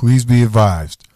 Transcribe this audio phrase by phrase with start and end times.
[0.00, 1.06] Please be advised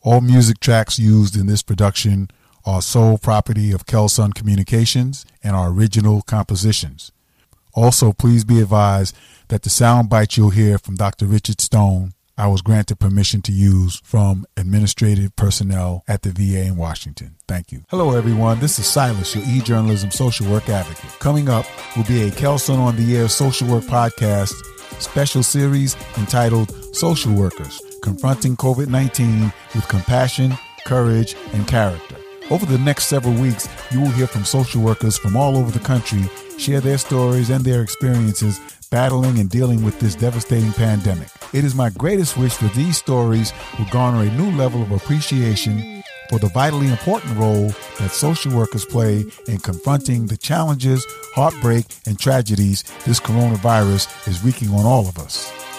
[0.00, 2.30] all music tracks used in this production
[2.64, 7.12] are sole property of Kelson Communications and are original compositions.
[7.74, 9.14] Also, please be advised
[9.48, 11.26] that the sound bites you'll hear from Dr.
[11.26, 16.78] Richard Stone, I was granted permission to use from administrative personnel at the VA in
[16.78, 17.36] Washington.
[17.46, 17.84] Thank you.
[17.90, 18.60] Hello, everyone.
[18.60, 21.20] This is Silas, your e-journalism social work advocate.
[21.20, 24.54] Coming up will be a Kelson on the Air social work podcast
[25.02, 30.52] special series entitled Social Workers Confronting COVID 19 with Compassion,
[30.84, 32.16] Courage, and Character.
[32.50, 35.78] Over the next several weeks, you will hear from social workers from all over the
[35.78, 36.24] country
[36.58, 38.60] share their stories and their experiences
[38.90, 41.28] battling and dealing with this devastating pandemic.
[41.52, 46.02] It is my greatest wish that these stories will garner a new level of appreciation
[46.28, 52.18] for the vitally important role that social workers play in confronting the challenges, heartbreak, and
[52.18, 55.71] tragedies this coronavirus is wreaking on all of us.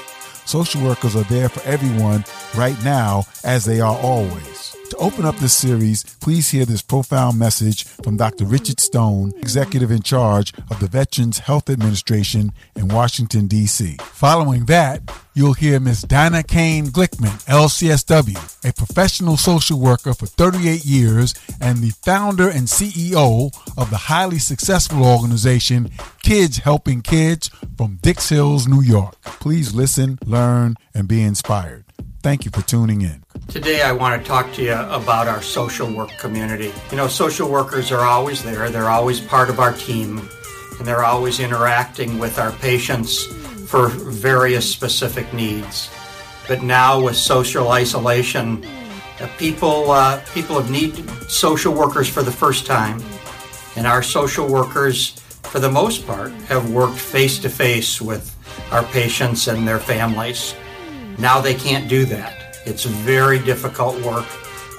[0.45, 2.23] Social workers are there for everyone
[2.55, 4.52] right now, as they are always.
[4.93, 8.45] To open up this series, please hear this profound message from Dr.
[8.45, 13.97] Richard Stone, executive in charge of the Veterans Health Administration in Washington, D.C.
[14.01, 15.01] Following that,
[15.33, 16.03] you'll hear Ms.
[16.03, 22.67] Dana Kane Glickman, LCSW, a professional social worker for 38 years and the founder and
[22.67, 25.89] CEO of the highly successful organization
[26.23, 29.19] Kidz Helping Kidz from Dix Hills, New York.
[29.23, 31.83] Please listen, learn, and be inspired.
[32.23, 33.21] Thank you for tuning in.
[33.49, 36.71] Today, I want to talk to you about our social work community.
[36.89, 40.29] You know, social workers are always there, they're always part of our team,
[40.79, 43.25] and they're always interacting with our patients
[43.69, 45.89] for various specific needs.
[46.47, 48.65] But now, with social isolation,
[49.37, 53.03] people, uh, people have needed social workers for the first time,
[53.75, 55.09] and our social workers,
[55.43, 58.33] for the most part, have worked face to face with
[58.71, 60.55] our patients and their families.
[61.17, 62.59] Now they can't do that.
[62.65, 64.25] It's very difficult work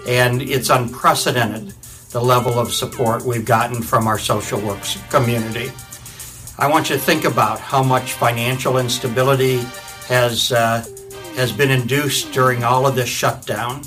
[0.06, 1.74] and it's unprecedented
[2.10, 5.72] the level of support we've gotten from our social works community.
[6.59, 9.59] I want you to think about how much financial instability
[10.06, 10.84] has uh,
[11.34, 13.82] has been induced during all of this shutdown.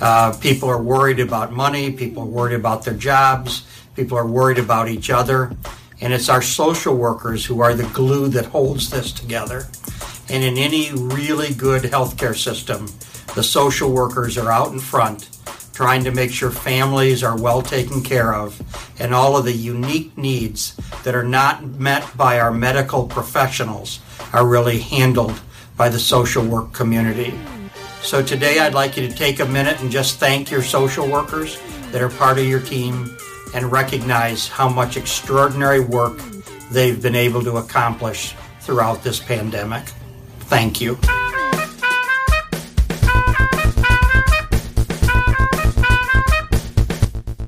[0.00, 1.92] Uh, people are worried about money.
[1.92, 3.66] People are worried about their jobs.
[3.94, 5.52] People are worried about each other,
[6.00, 9.66] and it's our social workers who are the glue that holds this together.
[10.30, 12.86] And in any really good healthcare system,
[13.34, 15.28] the social workers are out in front
[15.78, 18.60] trying to make sure families are well taken care of
[18.98, 20.74] and all of the unique needs
[21.04, 24.00] that are not met by our medical professionals
[24.32, 25.40] are really handled
[25.76, 27.32] by the social work community.
[28.02, 31.60] So today I'd like you to take a minute and just thank your social workers
[31.92, 33.16] that are part of your team
[33.54, 36.18] and recognize how much extraordinary work
[36.72, 39.84] they've been able to accomplish throughout this pandemic.
[40.48, 40.96] Thank you.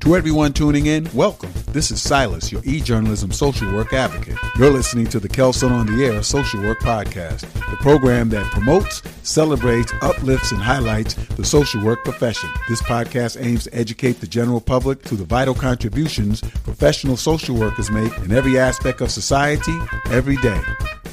[0.01, 1.51] To everyone tuning in, welcome.
[1.67, 4.37] This is Silas, your e-journalism social work advocate.
[4.55, 7.41] You're listening to the Kelson on the Air Social Work Podcast,
[7.71, 12.49] the program that promotes, celebrates, uplifts, and highlights the social work profession.
[12.69, 17.89] This podcast aims to educate the general public to the vital contributions professional social workers
[17.89, 19.77] make in every aspect of society,
[20.11, 20.61] every day.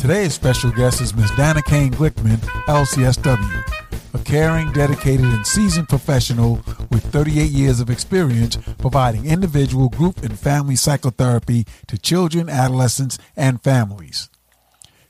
[0.00, 1.30] Today's special guest is Ms.
[1.36, 3.78] Dana Kane Glickman, LCSW
[4.14, 6.56] a caring, dedicated, and seasoned professional
[6.90, 13.62] with 38 years of experience providing individual, group, and family psychotherapy to children, adolescents, and
[13.62, 14.30] families.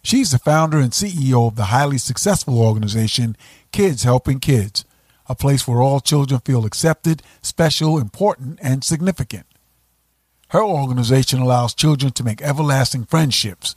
[0.03, 3.37] She's the founder and CEO of the highly successful organization
[3.73, 4.85] Kidz Helping Kidz,
[5.27, 9.47] a place where all children feel accepted, special, important, and significant.
[10.49, 13.77] Her organization allows children to make everlasting friendships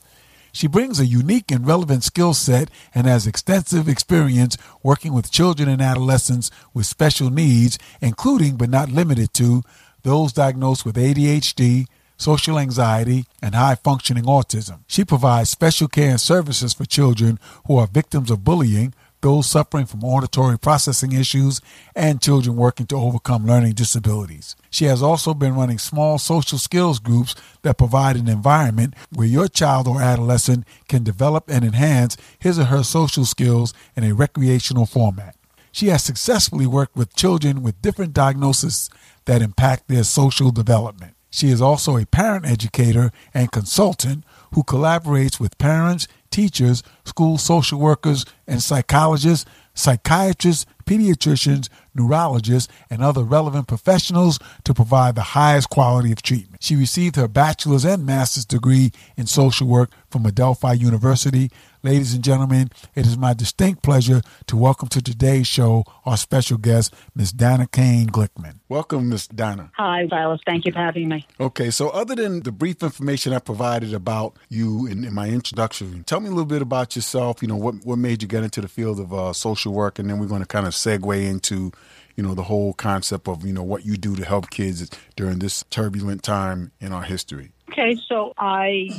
[0.52, 5.70] she brings a unique and relevant skill set and has extensive experience working with children
[5.70, 9.64] and adolescents with special needs, including but not limited to
[10.04, 14.80] those diagnosed with ADHD, social anxiety, and high functioning autism.
[14.88, 19.86] She provides special care and services for children who are victims of bullying, those suffering
[19.86, 21.62] from auditory processing issues,
[21.96, 24.56] and children working to overcome learning disabilities.
[24.70, 29.48] She has also been running small social skills groups that provide an environment where your
[29.48, 34.86] child or adolescent can develop and enhance his or her social skills in a recreational
[34.86, 35.36] format.
[35.72, 38.90] She has successfully worked with children with different diagnoses
[39.26, 41.16] that impact their social development.
[41.30, 47.80] She is also a parent educator and consultant who collaborates with parents, teachers, school social
[47.80, 56.12] workers, and psychologists, psychiatrists, pediatricians, neurologists, and other relevant professionals to provide the highest quality
[56.12, 56.64] of treatment.
[56.64, 61.52] She received her bachelor's and master's degree in social work from Adelphi University,
[61.84, 66.60] Ladies and gentlemen, it is my distinct pleasure to welcome to today's show our special
[66.60, 67.32] guest, Ms.
[67.32, 68.60] Dana Kane Glickman.
[68.70, 69.28] Welcome, Ms.
[69.30, 69.72] Dana.
[69.78, 70.40] Hi, Silas.
[70.46, 71.26] Thank you for having me.
[71.40, 76.04] Okay, so other than the brief information I provided about you in, in my introduction,
[76.04, 77.42] tell me a little bit about yourself.
[77.42, 79.98] You know, what, what made you get into the field of uh, social work?
[79.98, 81.72] And then we're going to kind of segue into
[82.16, 85.40] you know the whole concept of you know what you do to help kids during
[85.40, 88.90] this turbulent time in our history okay so i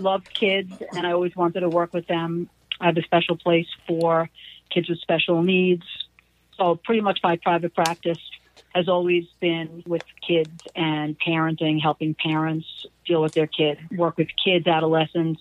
[0.00, 2.48] love kids and I always wanted to work with them.
[2.80, 4.30] I have a special place for
[4.70, 5.84] kids with special needs.
[6.56, 8.18] So pretty much my private practice
[8.74, 12.66] has always been with kids and parenting, helping parents
[13.06, 15.40] deal with their kids, work with kids, adolescents,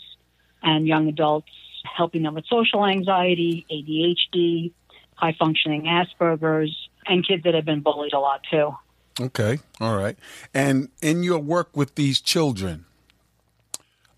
[0.64, 1.52] and young adults,
[1.84, 4.72] helping them with social anxiety, ADHD,
[5.16, 8.76] high functioning Asperger's, and kids that have been bullied a lot too.
[9.20, 10.18] Okay, all right.
[10.54, 12.86] And in your work with these children,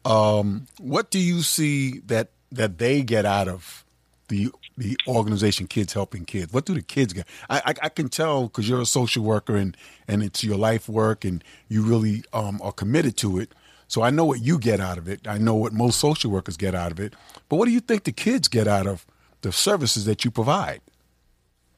[0.05, 3.83] um, what do you see that that they get out of
[4.29, 6.53] the the organization Kidz Helping Kidz?
[6.53, 7.27] What do the kids get?
[7.49, 9.75] I I, I can tell because you're a social worker and
[10.07, 13.53] and it's your life work and you really um, are committed to it.
[13.87, 15.27] So I know what you get out of it.
[15.27, 17.15] I know what most social workers get out of it.
[17.49, 19.05] But what do you think the kids get out of
[19.41, 20.81] the services that you provide?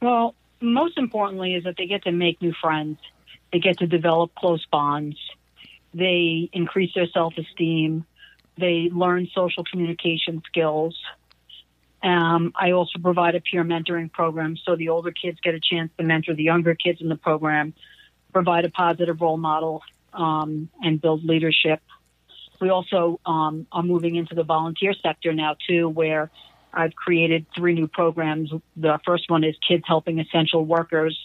[0.01, 2.97] Well, most importantly is that they get to make new friends.
[3.53, 5.18] They get to develop close bonds.
[5.94, 8.06] They increase their self esteem.
[8.57, 10.98] They learn social communication skills.
[12.03, 15.92] Um, I also provide a peer mentoring program so the older kids get a chance
[15.98, 17.74] to mentor the younger kids in the program,
[18.33, 19.83] provide a positive role model,
[20.13, 21.80] um, and build leadership.
[22.59, 26.30] We also um, are moving into the volunteer sector now, too, where
[26.74, 28.51] I've created three new programs.
[28.75, 31.18] The first one is Kids Helping Essential Workers,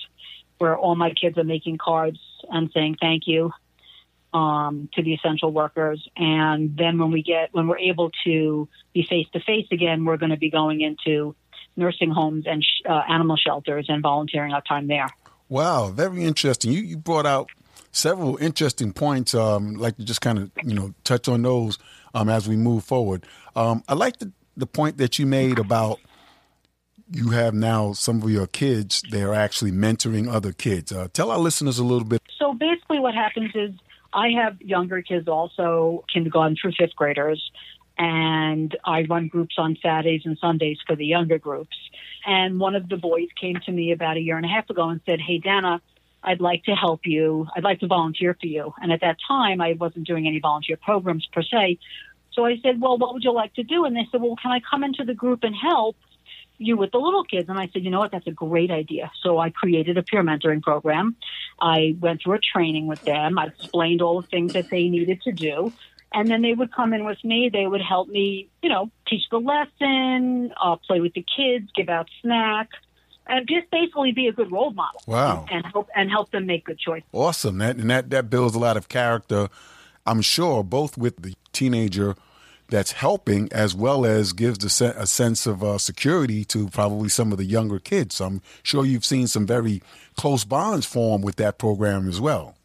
[0.59, 2.19] where all my kids are making cards
[2.51, 3.53] and saying thank you
[4.37, 6.07] um, to the essential workers.
[6.15, 10.19] And then when we get when we're able to be face to face again, we're
[10.19, 11.35] going to be going into
[11.75, 15.09] nursing homes and sh- uh, animal shelters and volunteering our time there.
[15.49, 16.71] Wow, very interesting.
[16.73, 17.49] You you brought out
[17.93, 19.35] several interesting points.
[19.35, 21.79] Um, like to just kind of you know touch on those
[22.15, 23.25] um, as we move forward.
[23.55, 25.99] Um, I like the the point that you made about
[27.11, 31.31] you have now some of your kids they are actually mentoring other kids uh, tell
[31.31, 33.71] our listeners a little bit so basically what happens is
[34.13, 37.51] I have younger kids also, kindergarten through fifth graders,
[37.99, 41.77] and I run groups on Saturdays and Sundays for the younger groups.
[42.27, 44.89] And one of the boys came to me about a year and a half ago
[44.89, 45.81] and said, Hey, Dana,
[46.23, 47.47] I'd like to help you.
[47.57, 48.75] I'd like to volunteer for you.
[48.83, 51.79] And at that time, I wasn't doing any volunteer programs per se.
[52.33, 53.85] So I said, Well, what would you like to do?
[53.85, 55.97] And they said, Well, can I come into the group and help?
[56.59, 57.49] You with the little kids.
[57.49, 59.11] And I said, you know what, that's a great idea.
[59.23, 61.17] So I created a peer mentoring program.
[61.61, 63.39] I went through a training with them.
[63.39, 65.73] I explained all the things that they needed to do.
[66.13, 67.51] And then they would come in with me.
[67.53, 71.89] They would help me, you know, teach the lesson, uh, play with the kids, give
[71.89, 72.77] out snacks,
[73.27, 75.03] and just basically be a good role model.
[75.07, 75.47] Wow.
[75.51, 77.09] And, and help and help them make good choices.
[77.13, 77.59] Awesome.
[77.59, 79.49] That and that that builds a lot of character.
[80.07, 82.15] I'm sure both with the teenager
[82.69, 87.33] that's helping as well as gives a, a sense of uh, security to probably some
[87.33, 88.17] of the younger kids.
[88.17, 89.83] So I'm sure you've seen some very
[90.17, 92.56] close bonds form with that program as well.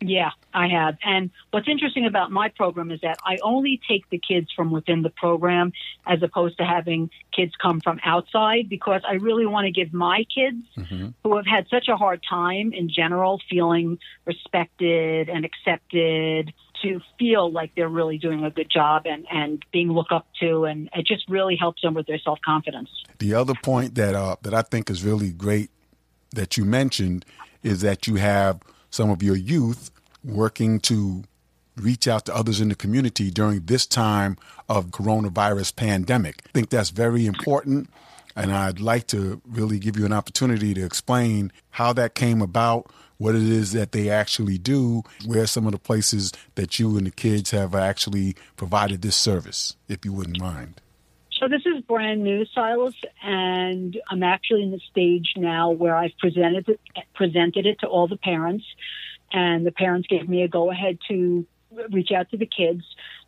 [0.00, 0.98] Yeah, I have.
[1.04, 5.02] And what's interesting about my program is that I only take the kids from within
[5.02, 5.72] the program
[6.06, 10.24] as opposed to having kids come from outside because I really want to give my
[10.24, 11.08] kids mm-hmm.
[11.22, 17.50] who have had such a hard time in general feeling respected and accepted to feel
[17.50, 21.06] like they're really doing a good job and, and being looked up to, and it
[21.06, 22.90] just really helps them with their self confidence.
[23.18, 25.70] The other point that uh, that I think is really great
[26.34, 27.24] that you mentioned
[27.62, 29.90] is that you have some of your youth
[30.24, 31.24] working to
[31.76, 34.36] reach out to others in the community during this time
[34.68, 36.42] of coronavirus pandemic.
[36.46, 37.90] I think that's very important.
[38.34, 42.90] And I'd like to really give you an opportunity to explain how that came about,
[43.16, 47.06] what it is that they actually do, where some of the places that you and
[47.06, 50.82] the kids have actually provided this service, if you wouldn't mind.
[51.38, 56.16] So this is brand new, Silas, and I'm actually in the stage now where I've
[56.18, 56.80] presented it,
[57.14, 58.64] presented it to all the parents,
[59.32, 61.46] and the parents gave me a go ahead to
[61.90, 62.84] reach out to the kids.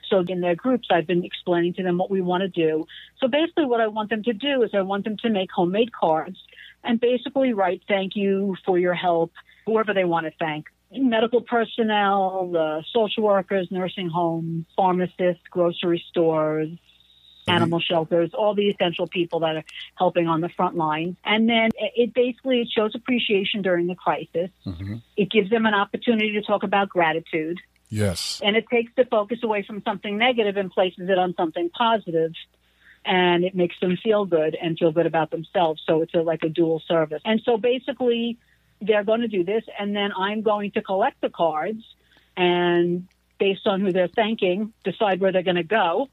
[0.08, 2.86] So in their groups, I've been explaining to them what we want to do.
[3.20, 5.92] So basically, what I want them to do is I want them to make homemade
[5.92, 6.38] cards
[6.82, 9.32] and basically write thank you for your help
[9.66, 16.70] whoever they want to thank medical personnel, the social workers, nursing homes, pharmacists, grocery stores.
[17.48, 19.64] Animal shelters, all the essential people that are
[19.96, 21.16] helping on the front lines.
[21.24, 24.50] And then it basically it shows appreciation during the crisis.
[24.66, 24.96] Mm-hmm.
[25.16, 27.58] It gives them an opportunity to talk about gratitude.
[27.90, 28.40] Yes.
[28.44, 32.32] And it takes the focus away from something negative and places it on something positive
[33.04, 35.82] and it makes them feel good and feel good about themselves.
[35.86, 37.22] So it's a, like a dual service.
[37.24, 38.38] And so basically,
[38.80, 41.82] they're going to do this, and then I'm going to collect the cards
[42.36, 46.08] and based on who they're thanking, decide where they're going to go.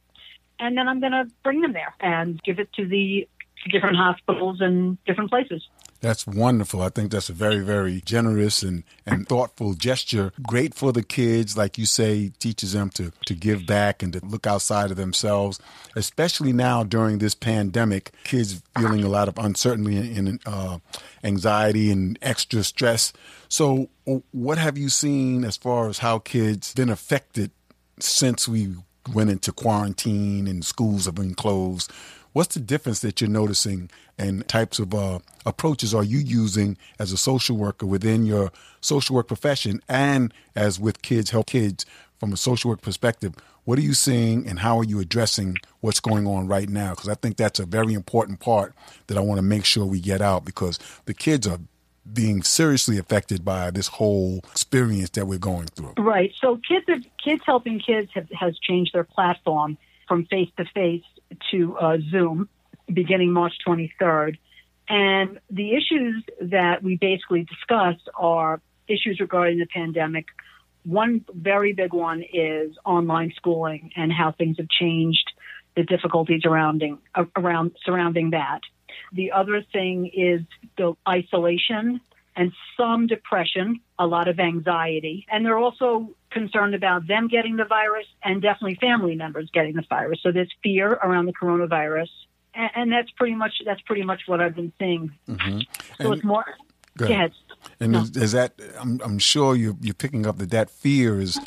[0.60, 3.28] And then I'm going to bring them there and give it to the
[3.72, 5.68] different hospitals and different places.
[6.02, 6.84] That's wonderful.
[6.84, 10.32] I think that's a very, very generous and, and thoughtful gesture.
[10.44, 14.24] Great for the kids, like you say, teaches them to, to give back and to
[14.24, 15.60] look outside of themselves,
[15.96, 18.12] especially now during this pandemic.
[18.24, 20.78] Kids feeling a lot of uncertainty and uh,
[21.24, 23.12] anxiety and extra stress.
[23.50, 23.90] So,
[24.32, 27.50] what have you seen as far as how kids been affected
[28.00, 28.76] since we
[29.14, 31.92] went into quarantine and schools have been closed?
[32.34, 37.12] What's the difference that you're noticing and types of uh, approaches are you using as
[37.12, 41.86] a social worker within your social work profession and as with kids, help kids
[42.20, 43.36] from a social work perspective?
[43.64, 46.92] What are you seeing and how are you addressing what's going on right now?
[46.92, 48.74] Because I think that's a very important part
[49.08, 51.60] that I want to make sure we get out because the kids are
[52.12, 55.94] being seriously affected by this whole experience that we're going through.
[55.98, 56.32] Right.
[56.40, 61.04] So kids have, kids helping kids have, has changed their platform from face to face
[61.52, 62.48] to uh, Zoom
[62.92, 64.38] beginning March 23rd.
[64.88, 70.26] And the issues that we basically discussed are issues regarding the pandemic.
[70.84, 75.32] One very big one is online schooling and how things have changed,
[75.76, 77.00] the difficulties surrounding
[77.36, 78.62] around surrounding that.
[79.14, 80.42] The other thing is
[80.78, 82.02] the isolation
[82.36, 87.64] and some depression, a lot of anxiety, and they're also concerned about them getting the
[87.64, 90.20] virus and definitely family members getting the virus.
[90.22, 92.10] So there's fear around the coronavirus,
[92.54, 95.12] and, and that's pretty much that's pretty much what I've been seeing.
[95.30, 95.60] Mm-hmm.
[95.60, 96.46] So and, it's more.
[96.98, 97.32] Go ahead.
[97.80, 98.02] And no.
[98.02, 101.40] is, is, that I'm, I'm sure you you're picking up that that fear is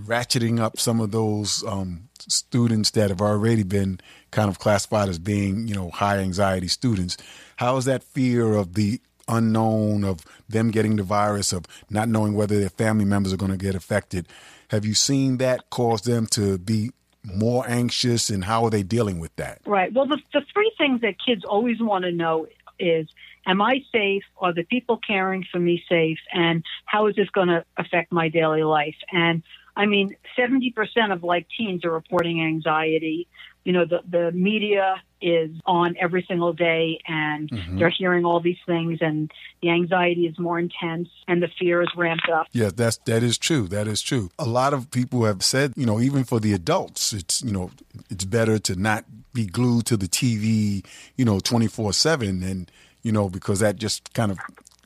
[0.00, 4.00] ratcheting up some of those um, students that have already been
[4.32, 7.16] kind of classified as being you know high anxiety students.
[7.56, 12.34] How is that fear of the unknown of them getting the virus, of not knowing
[12.34, 14.26] whether their family members are going to get affected.
[14.68, 16.90] Have you seen that cause them to be
[17.24, 19.60] more anxious, and how are they dealing with that?
[19.64, 19.92] Right.
[19.92, 22.46] Well, the, the three things that kids always want to know
[22.80, 23.06] is
[23.46, 24.22] Am I safe?
[24.38, 26.18] Are the people caring for me safe?
[26.32, 28.94] And how is this going to affect my daily life?
[29.10, 29.42] And
[29.76, 30.74] I mean, 70%
[31.12, 33.26] of like teens are reporting anxiety
[33.64, 37.78] you know, the, the media is on every single day and mm-hmm.
[37.78, 39.30] they're hearing all these things and
[39.62, 42.48] the anxiety is more intense and the fear is ramped up.
[42.52, 43.68] Yes, that's that is true.
[43.68, 44.30] That is true.
[44.38, 47.70] A lot of people have said, you know, even for the adults, it's you know,
[48.10, 50.84] it's better to not be glued to the TV,
[51.16, 52.70] you know, 24/7 and
[53.02, 54.38] you know, because that just kind of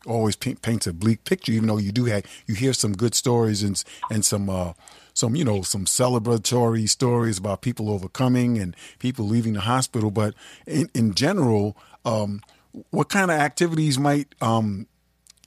[0.06, 3.64] always paints a bleak picture even though you do have you hear some good stories
[3.64, 4.72] and and some uh
[5.16, 10.10] some you know some celebratory stories about people overcoming and people leaving the hospital.
[10.10, 10.34] But
[10.66, 12.42] in, in general, um,
[12.90, 14.86] what kind of activities might um,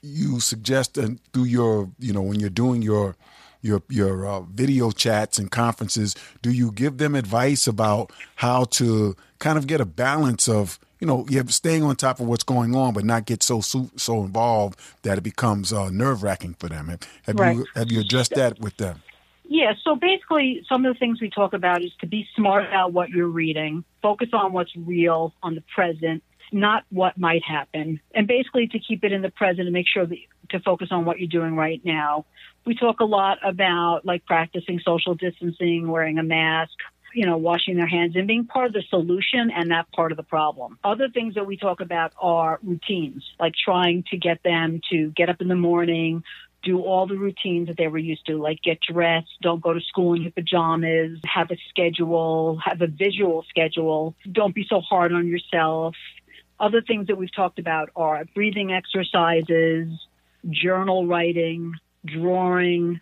[0.02, 0.98] you suggest
[1.34, 3.16] through your you know when you're doing your
[3.62, 9.16] your your uh, video chats and conferences do you give them advice about how to
[9.38, 12.76] kind of get a balance of you know you're staying on top of what's going
[12.76, 16.70] on but not get so so, so involved that it becomes uh, nerve wracking for
[16.70, 17.58] them have, have right.
[17.58, 19.02] you have you addressed that with them
[19.52, 22.94] yeah, so basically, some of the things we talk about is to be smart about
[22.94, 28.28] what you're reading, focus on what's real, on the present, not what might happen, and
[28.28, 30.18] basically to keep it in the present and make sure that
[30.52, 32.28] to focus on what you're doing right now.
[32.66, 36.74] We talk a lot about like practicing social distancing, wearing a mask,
[37.14, 40.18] you know, washing their hands and being part of the solution and not part of
[40.18, 40.78] the problem.
[40.84, 45.30] Other things that we talk about are routines, like trying to get them to get
[45.30, 46.24] up in the morning,
[46.64, 49.82] do all the routines that they were used to, like get dressed, don't go to
[49.82, 55.14] school in your pajamas, have a schedule, have a visual schedule, don't be so hard
[55.14, 55.96] on yourself.
[56.60, 59.88] Other things that we've talked about are breathing exercises,
[60.50, 61.74] journal writing,
[62.06, 63.00] drawing,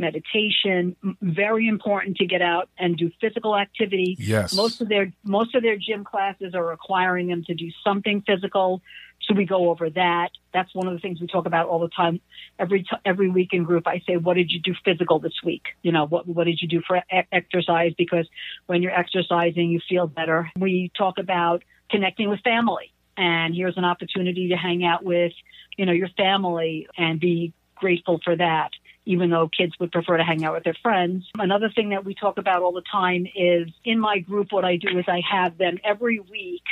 [0.00, 0.96] meditation.
[1.20, 4.16] Very important to get out and do physical activity.
[4.18, 4.54] Yes.
[4.54, 8.82] Most of their most of their gym classes are requiring them to do something physical.
[9.28, 10.30] So we go over that.
[10.52, 12.20] That's one of the things we talk about all the time.
[12.58, 15.62] Every t- every week in group, I say, "What did you do physical this week?
[15.82, 17.92] You know, what what did you do for e- exercise?
[17.96, 18.26] Because
[18.66, 23.84] when you're exercising, you feel better." We talk about connecting with family, and here's an
[23.84, 25.32] opportunity to hang out with,
[25.76, 28.70] you know, your family and be grateful for that
[29.10, 31.28] even though kids would prefer to hang out with their friends.
[31.36, 34.76] Another thing that we talk about all the time is in my group, what I
[34.76, 36.62] do is I have them every week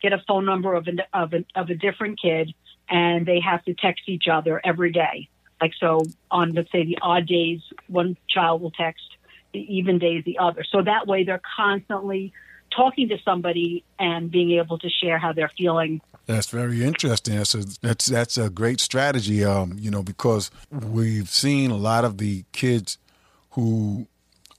[0.00, 2.54] get a phone number of a, of a, of a different kid
[2.88, 5.28] and they have to text each other every day.
[5.60, 9.04] Like so on let's say the odd days one child will text,
[9.52, 10.64] the even days the other.
[10.70, 12.32] So that way they're constantly
[12.74, 16.00] talking to somebody and being able to share how they're feeling.
[16.26, 17.36] That's very interesting.
[17.36, 19.44] That's a, that's that's a great strategy.
[19.44, 22.98] Um, you know, because we've seen a lot of the kids
[23.50, 24.06] who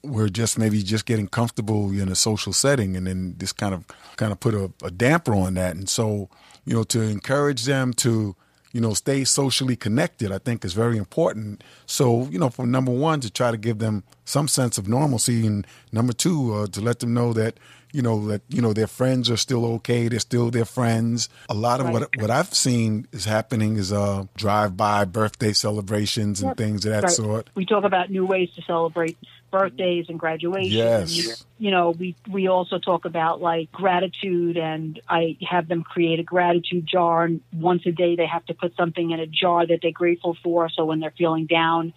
[0.03, 3.85] were just maybe just getting comfortable in a social setting, and then this kind of
[4.17, 5.75] kind of put a, a damper on that.
[5.75, 6.29] And so,
[6.65, 8.35] you know, to encourage them to
[8.73, 11.63] you know, stay socially connected, I think is very important.
[11.85, 15.45] So, you know, for number one, to try to give them some sense of normalcy,
[15.45, 17.59] and number two, uh, to let them know that,
[17.93, 20.07] you know, that, you know, their friends are still okay.
[20.07, 21.29] They're still their friends.
[21.49, 21.93] A lot of right.
[21.93, 26.57] what, what I've seen is happening is uh, drive by birthday celebrations and yep.
[26.57, 27.11] things of that right.
[27.11, 27.49] sort.
[27.55, 29.17] We talk about new ways to celebrate
[29.51, 30.73] birthdays and graduations.
[30.73, 31.45] Yes.
[31.59, 36.23] You know, we we also talk about like gratitude, and I have them create a
[36.23, 39.79] gratitude jar, and once a day they have to put something in a jar that
[39.81, 40.69] they're grateful for.
[40.69, 41.93] So when they're feeling down,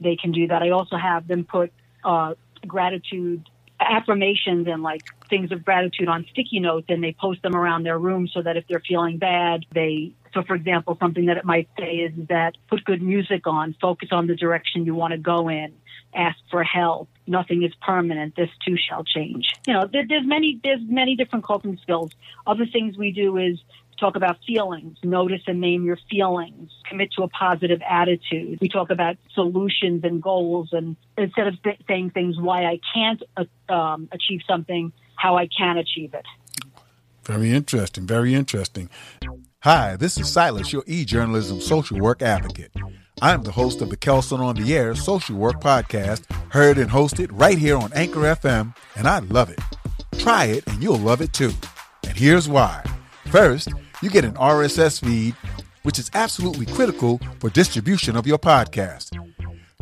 [0.00, 0.62] they can do that.
[0.62, 1.72] I also have them put
[2.04, 2.34] uh,
[2.66, 3.48] gratitude
[3.80, 7.98] affirmations and like things of gratitude on sticky notes and they post them around their
[7.98, 11.68] room so that if they're feeling bad, they so for example, something that it might
[11.78, 15.48] say is that put good music on, focus on the direction you want to go
[15.48, 15.72] in,
[16.14, 17.08] ask for help.
[17.26, 18.36] Nothing is permanent.
[18.36, 19.46] This too shall change.
[19.66, 22.12] You know, there, there's many there's many different coping skills.
[22.46, 23.58] Other things we do is
[23.98, 28.58] talk about feelings, notice and name your feelings, commit to a positive attitude.
[28.60, 33.22] We talk about solutions and goals, and instead of th- saying things why I can't
[33.36, 36.24] uh, um, achieve something, how I can achieve it.
[37.24, 38.06] Very interesting.
[38.06, 38.88] Very interesting.
[39.60, 42.72] Hi, this is Silas, your e-journalism social work advocate.
[43.20, 47.28] I'm the host of the Kelson on the Air social work podcast, heard and hosted
[47.32, 49.58] right here on Anchor FM, and I love it.
[50.18, 51.52] Try it and you'll love it too.
[52.06, 52.82] And here's why.
[53.26, 55.34] First, you get an RSS feed,
[55.82, 59.12] which is absolutely critical for distribution of your podcast.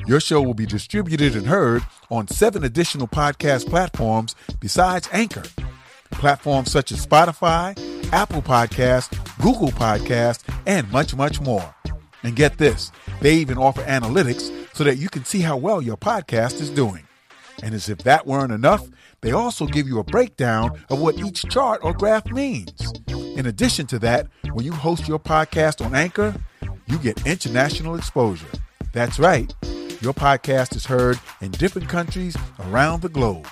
[0.07, 5.43] Your show will be distributed and heard on seven additional podcast platforms besides Anchor.
[6.13, 7.77] Platforms such as Spotify,
[8.13, 11.75] Apple Podcasts, Google Podcasts, and much, much more.
[12.23, 15.97] And get this, they even offer analytics so that you can see how well your
[15.97, 17.07] podcast is doing.
[17.63, 18.87] And as if that weren't enough,
[19.27, 22.93] they also give you a breakdown of what each chart or graph means.
[23.09, 26.33] In addition to that, when you host your podcast on Anchor,
[26.87, 28.47] you get international exposure.
[28.93, 29.53] That's right,
[30.01, 32.37] your podcast is heard in different countries
[32.69, 33.49] around the globe.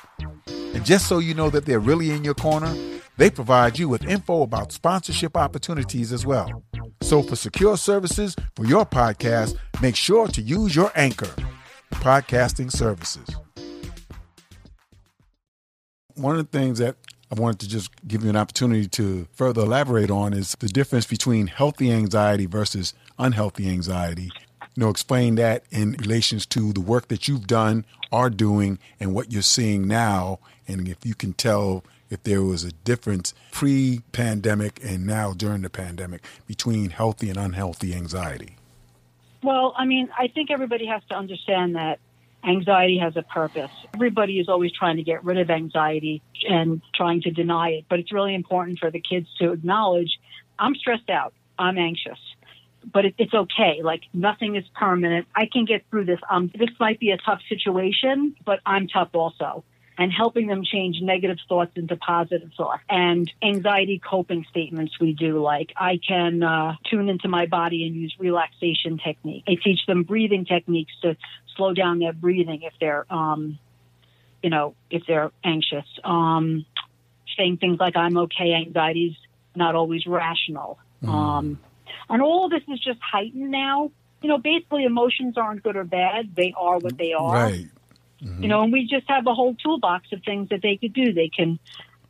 [0.46, 2.72] And just so you know that they're really in your corner,
[3.16, 6.62] they provide you with info about sponsorship opportunities as well.
[7.00, 11.34] So for secure services for your podcast, make sure to use your Anchor
[11.90, 13.33] podcasting services.
[16.24, 16.96] One of the things that
[17.30, 21.04] I wanted to just give you an opportunity to further elaborate on is the difference
[21.04, 24.30] between healthy anxiety versus unhealthy anxiety.
[24.74, 29.14] You know, explain that in relations to the work that you've done, are doing, and
[29.14, 34.00] what you're seeing now, and if you can tell if there was a difference pre
[34.12, 38.56] pandemic and now during the pandemic between healthy and unhealthy anxiety?
[39.42, 41.98] Well, I mean, I think everybody has to understand that
[42.46, 43.70] anxiety has a purpose.
[43.94, 47.98] Everybody is always trying to get rid of anxiety and trying to deny it, but
[47.98, 50.18] it's really important for the kids to acknowledge
[50.58, 52.18] I'm stressed out, I'm anxious.
[52.92, 53.80] But it, it's okay.
[53.82, 55.26] Like nothing is permanent.
[55.34, 56.20] I can get through this.
[56.30, 59.64] Um, this might be a tough situation, but I'm tough also
[59.96, 62.82] and helping them change negative thoughts into positive thoughts.
[62.88, 67.94] And anxiety coping statements we do, like I can uh, tune into my body and
[67.94, 69.44] use relaxation technique.
[69.48, 71.16] I teach them breathing techniques to
[71.56, 73.58] slow down their breathing if they're, um,
[74.42, 75.86] you know, if they're anxious.
[76.02, 76.66] Um,
[77.36, 79.16] saying things like I'm okay, anxiety's
[79.54, 80.78] not always rational.
[81.02, 81.08] Mm.
[81.08, 81.60] Um,
[82.08, 83.90] and all this is just heightened now.
[84.22, 86.34] You know, basically emotions aren't good or bad.
[86.34, 87.34] They are what they are.
[87.34, 87.68] Right.
[88.22, 88.42] Mm-hmm.
[88.42, 91.12] You know, and we just have a whole toolbox of things that they could do.
[91.12, 91.58] They can,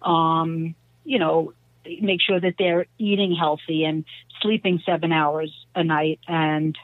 [0.01, 1.55] um, you know,
[2.01, 4.05] make sure that they're eating healthy and
[4.41, 6.21] sleeping seven hours a night.
[6.29, 6.79] And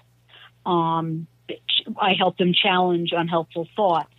[0.67, 1.27] um,
[2.01, 4.11] I help them challenge unhelpful thoughts.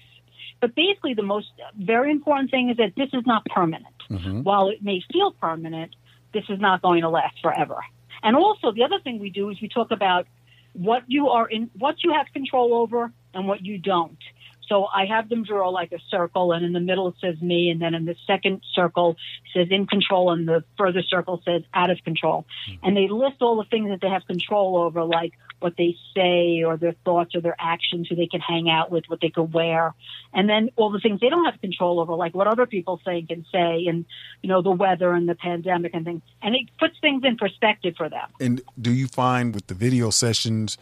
[0.60, 3.96] But basically, the most very important thing is that this is not permanent.
[4.10, 4.44] Mm-hmm.
[4.44, 5.96] While it may feel permanent,
[6.34, 7.78] this is not going to last forever.
[8.24, 10.28] And also, the other thing we do is we talk about
[10.74, 14.18] what you are in, what you have control over, and what you don't.
[14.72, 17.70] So I have them draw like a circle, and in the middle it says me,
[17.72, 19.18] and then in the second circle
[19.54, 22.46] says in control, and the further circle says out of control.
[22.70, 22.86] Mm-hmm.
[22.86, 26.64] And they list all the things that they have control over, like what they say
[26.64, 29.52] or their thoughts or their actions, who they can hang out with, what they can
[29.52, 29.94] wear,
[30.34, 33.30] and then all the things they don't have control over, like what other people think
[33.30, 34.06] and say, and
[34.42, 36.22] you know the weather and the pandemic and things.
[36.42, 38.30] And it puts things in perspective for them.
[38.40, 40.78] And do you find with the video sessions?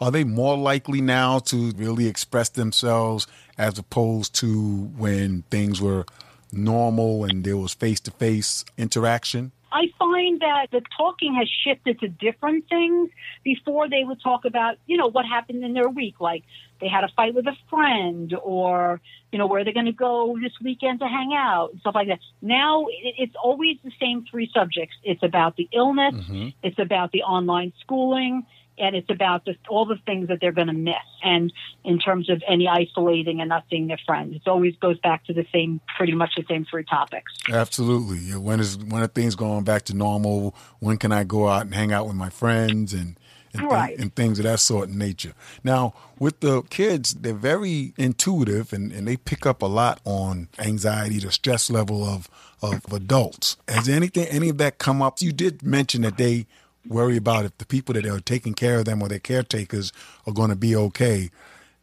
[0.00, 3.26] Are they more likely now to really express themselves
[3.56, 6.04] as opposed to when things were
[6.52, 9.52] normal and there was face to face interaction?
[9.74, 13.10] I find that the talking has shifted to different things.
[13.42, 16.44] Before they would talk about, you know, what happened in their week, like
[16.80, 19.00] they had a fight with a friend or,
[19.32, 22.06] you know, where they're going to go this weekend to hang out and stuff like
[22.06, 22.20] that.
[22.40, 24.94] Now it's always the same three subjects.
[25.02, 26.14] It's about the illness.
[26.14, 26.48] Mm-hmm.
[26.62, 28.46] It's about the online schooling
[28.78, 30.94] and it's about just all the things that they're going to miss.
[31.22, 31.52] And
[31.84, 35.32] in terms of any isolating and not seeing their friends, it always goes back to
[35.32, 37.32] the same, pretty much the same three topics.
[37.50, 38.36] Absolutely.
[38.36, 40.54] When is when are things going back to normal?
[40.80, 43.16] When can I go out and hang out with my friends and
[43.54, 43.96] and, right.
[43.98, 45.32] and things of that sort in nature.
[45.62, 50.48] Now, with the kids, they're very intuitive and, and they pick up a lot on
[50.58, 52.28] anxiety, the stress level of,
[52.62, 53.56] of adults.
[53.68, 55.22] Has anything, any of that come up?
[55.22, 56.46] You did mention that they
[56.86, 59.92] worry about if the people that are taking care of them or their caretakers
[60.26, 61.30] are going to be okay.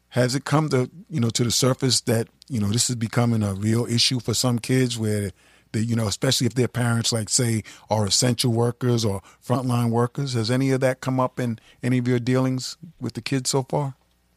[0.10, 3.44] Has it come to you know to the surface that you know this is becoming
[3.44, 5.32] a real issue for some kids where
[5.72, 10.34] they you know especially if their parents like say are essential workers or frontline workers?
[10.34, 13.64] Has any of that come up in any of your dealings with the kids so
[13.64, 13.96] far?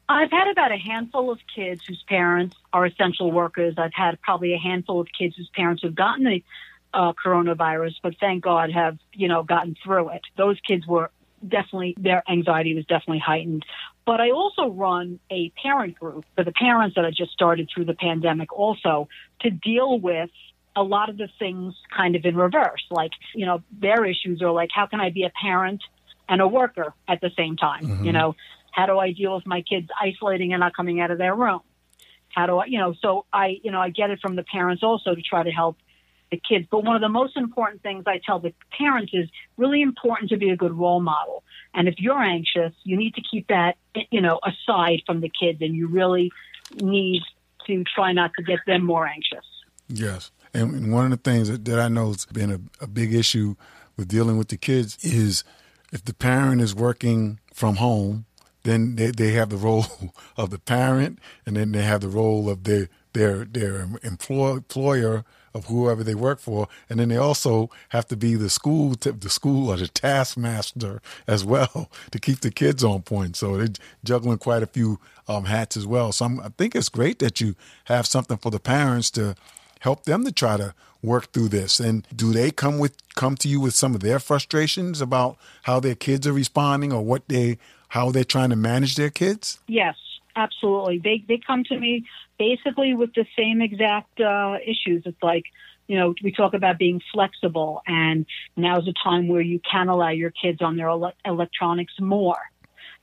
[0.09, 3.74] I've had about a handful of kids whose parents are essential workers.
[3.79, 6.42] I've had probably a handful of kids whose parents have gotten the
[6.94, 10.22] uh, coronavirus, but thank God have, you know, gotten through it.
[10.37, 11.11] Those kids were
[11.46, 13.64] definitely, their anxiety was definitely heightened.
[14.07, 17.87] But I also run a parent group for the parents that I just started through
[17.87, 19.09] the pandemic also
[19.40, 20.30] to deal with
[20.76, 22.85] a lot of the things kind of in reverse.
[22.90, 25.83] Like, you know, their issues are like, how can I be a parent
[26.28, 27.85] and a worker at the same time?
[27.87, 28.04] Mm-hmm.
[28.04, 28.37] You know,
[28.70, 31.61] how do I deal with my kids isolating and not coming out of their room?
[32.28, 34.83] How do I, you know, so I, you know, I get it from the parents
[34.83, 35.76] also to try to help
[36.35, 36.66] the kids.
[36.70, 40.37] But one of the most important things I tell the parents is really important to
[40.37, 41.44] be a good role model.
[41.75, 43.77] And if you're anxious, you need to keep that,
[44.11, 46.31] you know, aside from the kids and you really
[46.75, 47.23] need
[47.66, 49.44] to try not to get them more anxious.
[49.88, 50.31] Yes.
[50.53, 53.57] And one of the things that, that I know has been a, a big issue
[53.97, 55.44] with dealing with the kids is
[55.92, 58.27] if the parent is working from home,
[58.62, 59.87] then they, they have the role
[60.37, 65.24] of the parent and then they have the role of their their their employer
[65.55, 69.31] of whoever they work for, and then they also have to be the school, the
[69.31, 73.37] school or the taskmaster as well to keep the kids on point.
[73.37, 73.68] So they're
[74.05, 74.98] juggling quite a few
[75.29, 76.12] um, hats as well.
[76.12, 79.37] So I'm, I think it's great that you have something for the parents to
[79.81, 81.79] help them to try to work through this.
[81.79, 85.79] And do they come with come to you with some of their frustrations about how
[85.79, 89.61] their kids are responding or what they how they're trying to manage their kids?
[89.68, 89.96] Yes,
[90.37, 90.99] absolutely.
[90.99, 92.05] They they come to me
[92.38, 95.03] basically with the same exact uh, issues.
[95.07, 95.44] It's like,
[95.87, 100.11] you know, we talk about being flexible, and now's a time where you can allow
[100.11, 102.38] your kids on their ele- electronics more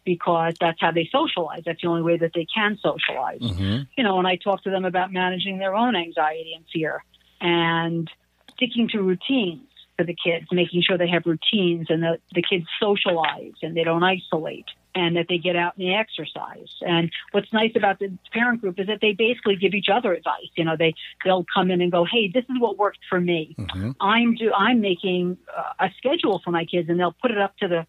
[0.03, 1.61] because that's how they socialize.
[1.65, 3.41] That's the only way that they can socialize.
[3.41, 3.83] Mm-hmm.
[3.97, 7.03] You know, and I talk to them about managing their own anxiety and fear
[7.39, 8.09] and
[8.53, 9.67] sticking to routines
[9.97, 13.83] for the kids, making sure they have routines and the, the kids socialize and they
[13.83, 16.69] don't isolate and that they get out and they exercise.
[16.81, 20.49] And what's nice about the parent group is that they basically give each other advice.
[20.55, 23.55] You know, they they'll come in and go, "Hey, this is what worked for me.
[23.57, 23.91] Mm-hmm.
[23.99, 27.57] I'm do I'm making uh, a schedule for my kids, and they'll put it up
[27.57, 27.85] to the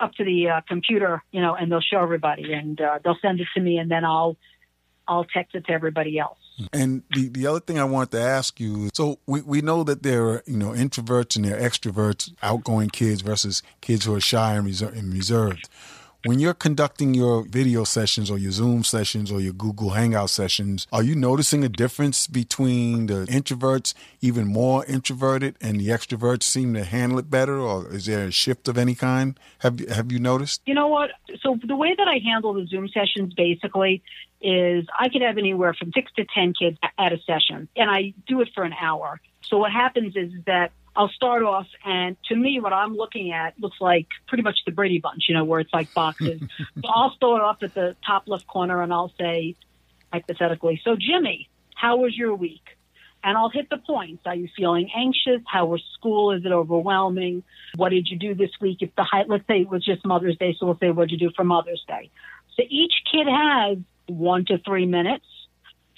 [0.00, 3.40] up to the uh, computer, you know, and they'll show everybody, and uh, they'll send
[3.40, 4.36] it to me, and then I'll
[5.06, 6.38] I'll text it to everybody else.
[6.72, 10.02] And the, the other thing I wanted to ask you, so we, we know that
[10.02, 14.20] there are, you know, introverts and there are extroverts, outgoing kids versus kids who are
[14.20, 15.68] shy and, reser- and reserved
[16.24, 20.86] when you're conducting your video sessions or your Zoom sessions or your Google Hangout sessions,
[20.92, 26.74] are you noticing a difference between the introverts, even more introverted, and the extroverts seem
[26.74, 29.38] to handle it better, or is there a shift of any kind?
[29.58, 30.62] Have have you noticed?
[30.66, 31.10] You know what?
[31.40, 34.02] So the way that I handle the Zoom sessions basically
[34.40, 38.14] is I could have anywhere from six to ten kids at a session, and I
[38.26, 39.20] do it for an hour.
[39.42, 43.58] So what happens is that I'll start off, and to me, what I'm looking at
[43.58, 46.42] looks like pretty much the Brady Bunch, you know, where it's like boxes.
[46.74, 49.56] so I'll start off at the top left corner, and I'll say,
[50.12, 52.62] hypothetically, so Jimmy, how was your week?
[53.24, 54.22] And I'll hit the points.
[54.26, 55.40] Are you feeling anxious?
[55.46, 56.32] How was school?
[56.32, 57.44] Is it overwhelming?
[57.76, 58.78] What did you do this week?
[58.82, 61.20] If the high, let's say it was just Mother's Day, so we'll say what did
[61.20, 62.10] you do for Mother's Day.
[62.56, 63.78] So each kid has
[64.08, 65.24] one to three minutes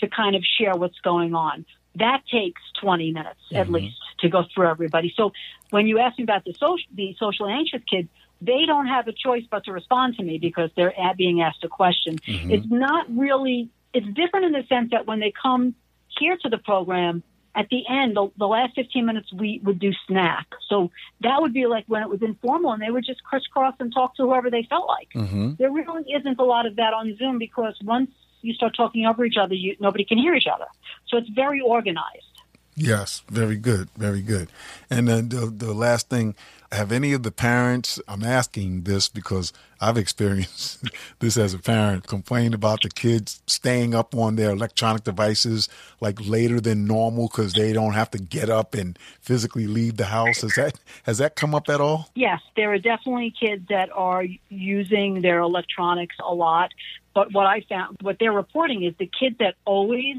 [0.01, 1.65] to kind of share what's going on
[1.97, 3.57] that takes 20 minutes mm-hmm.
[3.57, 5.13] at least to go through everybody.
[5.17, 5.33] So
[5.71, 8.09] when you ask me about the social, the socially anxious kids,
[8.41, 11.69] they don't have a choice but to respond to me because they're being asked a
[11.69, 12.19] question.
[12.19, 12.51] Mm-hmm.
[12.51, 15.75] It's not really, it's different in the sense that when they come
[16.19, 17.23] here to the program,
[17.57, 20.47] at the end, the, the last 15 minutes, we would do snack.
[20.69, 23.93] So that would be like when it was informal and they would just crisscross and
[23.95, 25.09] talk to whoever they felt like.
[25.15, 25.53] Mm-hmm.
[25.59, 28.11] There really isn't a lot of that on Zoom because once
[28.45, 30.67] you start talking over each other, you, nobody can hear each other.
[31.09, 32.35] So it's very organized.
[32.77, 34.49] Yes, very good, very good.
[34.91, 36.35] And then the, the last thing,
[36.73, 40.85] have any of the parents, I'm asking this because I've experienced
[41.21, 45.69] this as a parent, complained about the kids staying up on their electronic devices
[46.01, 50.07] like later than normal because they don't have to get up and physically leave the
[50.07, 50.41] house.
[50.41, 52.11] Has that has that come up at all?
[52.17, 56.73] Yes, there are definitely kids that are using their electronics a lot.
[57.15, 60.17] But what I found, what they're reporting is the kids that always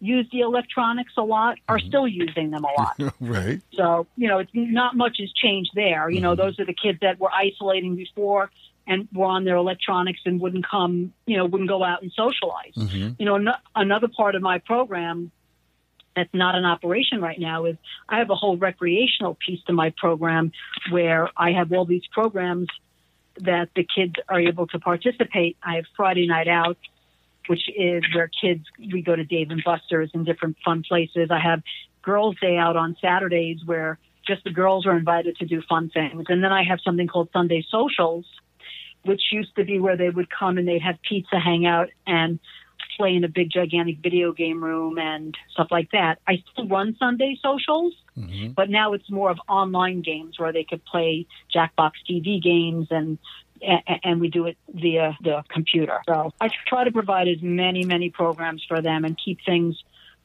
[0.00, 1.86] use the electronics a lot are mm-hmm.
[1.86, 3.14] still using them a lot.
[3.20, 3.60] right.
[3.74, 6.10] So, you know, it's not much has changed there.
[6.10, 6.24] You mm-hmm.
[6.24, 8.50] know, those are the kids that were isolating before
[8.86, 12.74] and were on their electronics and wouldn't come, you know, wouldn't go out and socialize.
[12.76, 13.12] Mm-hmm.
[13.18, 15.30] You know, no, another part of my program
[16.16, 17.76] that's not in operation right now is
[18.08, 20.52] I have a whole recreational piece to my program
[20.90, 22.66] where I have all these programs
[23.40, 25.56] that the kids are able to participate.
[25.62, 26.76] I have Friday night out
[27.46, 31.28] which is where kids we go to Dave and Buster's and different fun places.
[31.30, 31.62] I have
[32.02, 36.26] Girls' Day out on Saturdays where just the girls are invited to do fun things,
[36.28, 38.24] and then I have something called Sunday Socials,
[39.04, 42.38] which used to be where they would come and they'd have pizza, hang out, and
[42.96, 46.18] play in a big gigantic video game room and stuff like that.
[46.28, 48.52] I still run Sunday socials, mm-hmm.
[48.52, 53.18] but now it's more of online games where they could play Jackbox TV games and
[54.02, 56.00] and we do it via the computer.
[56.08, 59.80] So I try to provide as many, many programs for them and keep things,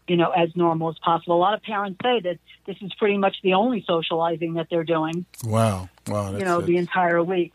[0.07, 1.35] you know, as normal as possible.
[1.35, 4.83] A lot of parents say that this is pretty much the only socializing that they're
[4.83, 5.25] doing.
[5.43, 5.89] Wow.
[6.07, 6.35] Wow.
[6.35, 7.53] you know, the entire week.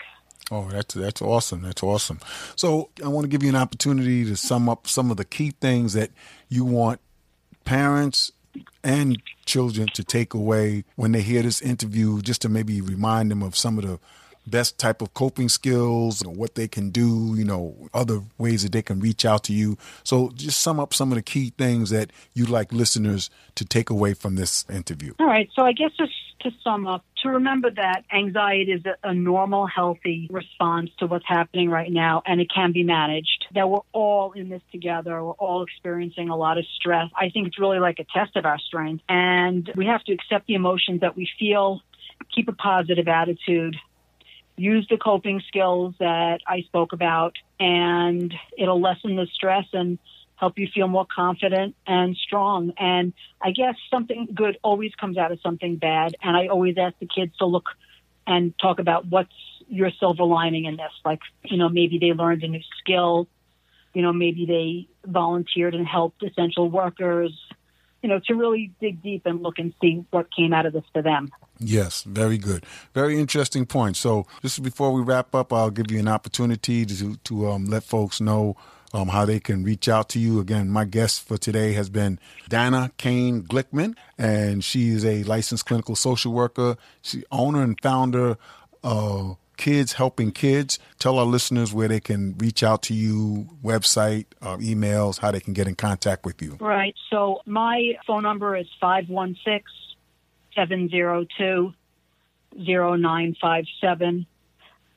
[0.51, 1.63] Oh, that's that's awesome.
[1.63, 2.21] That's awesome.
[2.57, 5.53] So I want to give you an opportunity to sum up some of the key
[5.61, 6.11] things that
[6.49, 7.01] you want
[7.65, 8.33] parents
[8.85, 13.43] and children to take away when they hear this interview, just to maybe remind them
[13.43, 13.99] of some of the
[14.47, 18.63] best type of coping skills, you know, what they can do, you know, other ways
[18.63, 19.77] that they can reach out to you.
[20.05, 23.91] So just sum up some of the key things that you'd like listeners to take
[23.91, 25.13] away from this interview.
[25.21, 25.49] All right.
[25.55, 26.13] So I guess just
[26.43, 31.27] to sum up, to remember that anxiety is a, a normal, healthy response to what's
[31.27, 33.47] happening right now, and it can be managed.
[33.55, 35.23] That we're all in this together.
[35.23, 37.11] We're all experiencing a lot of stress.
[37.17, 40.47] I think it's really like a test of our strength, and we have to accept
[40.47, 41.81] the emotions that we feel,
[42.35, 43.77] keep a positive attitude,
[44.57, 49.99] use the coping skills that I spoke about, and it'll lessen the stress and
[50.43, 52.73] help you feel more confident and strong.
[52.77, 56.17] And I guess something good always comes out of something bad.
[56.21, 57.67] And I always ask the kids to look
[58.27, 59.31] and talk about what's
[59.69, 60.91] your silver lining in this.
[61.05, 63.29] Like, you know, maybe they learned a new skill.
[63.95, 67.33] You know, maybe they volunteered and helped essential workers
[68.03, 70.83] you know, to really dig deep and look and see what came out of this
[70.93, 71.31] for them.
[71.61, 72.67] Yes, very good.
[72.95, 73.97] Very interesting point.
[73.97, 77.85] So, just before we wrap up, I'll give you an opportunity to to um, let
[77.85, 78.57] folks know
[78.93, 80.41] um, how they can reach out to you.
[80.41, 85.67] Again, my guest for today has been Dana Kane Glickman, and she is a licensed
[85.67, 86.77] clinical social worker.
[87.03, 88.37] She owner and founder
[88.83, 90.79] of Kidz Helping Kidz.
[90.99, 95.41] Tell our listeners where they can reach out to you, website, uh, emails, how they
[95.41, 96.57] can get in contact with you.
[96.61, 96.95] Right.
[97.11, 99.63] So my phone number is 516
[100.55, 101.73] 702
[102.57, 104.27] 0957.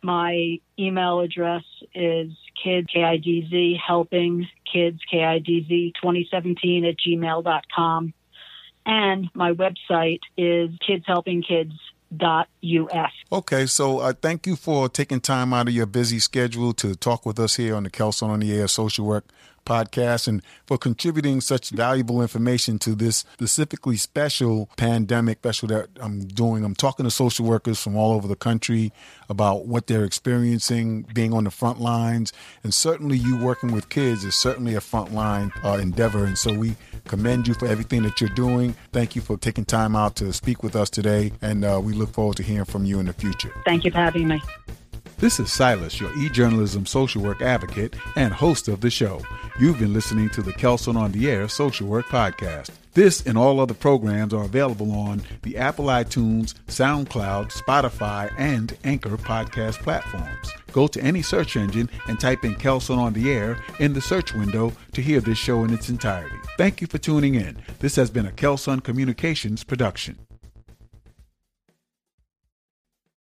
[0.02, 8.14] My email address is kids, K-I-D-Z, helping kids, K-I-D-Z, 2017 at gmail.com.
[8.86, 11.44] And my website is Kids Helping
[12.22, 13.12] us.
[13.32, 17.26] Okay, so uh, thank you for taking time out of your busy schedule to talk
[17.26, 19.26] with us here on the Kelson on the Air Social Work
[19.66, 26.26] podcast and for contributing such valuable information to this specifically special pandemic special that I'm
[26.26, 26.64] doing.
[26.64, 28.92] I'm talking to social workers from all over the country
[29.30, 32.34] about what they're experiencing being on the front lines.
[32.64, 36.26] And certainly you working with kids is certainly a frontline uh, endeavor.
[36.26, 36.76] And so we
[37.06, 38.76] commend you for everything that you're doing.
[38.92, 41.32] Thank you for taking time out to speak with us today.
[41.42, 43.54] And uh, we look forward to hearing from you in the future.
[43.66, 44.42] Thank you for having me.
[45.18, 49.22] This is Silas, your e-journalism social work advocate and host of the show.
[49.58, 52.72] You've been listening to the Kelson on the Air Social Work Podcast.
[52.96, 59.18] This and all other programs are available on the Apple iTunes, SoundCloud, Spotify, and Anchor
[59.18, 60.52] podcast platforms.
[60.74, 64.34] Go to any search engine and type in Kelson on the Air in the search
[64.34, 66.36] window to hear this show in its entirety.
[66.58, 67.58] Thank you for tuning in.
[67.80, 70.25] This has been a Kelson Communications production.